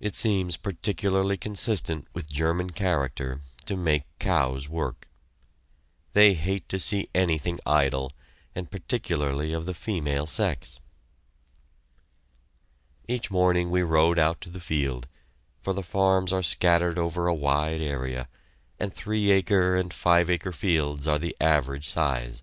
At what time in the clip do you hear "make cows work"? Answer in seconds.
3.76-5.08